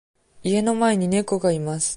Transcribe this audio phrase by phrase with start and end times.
[0.41, 1.89] 家の前に猫がいます。